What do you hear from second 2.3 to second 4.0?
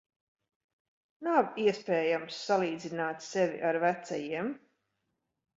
salīdzināt sevi ar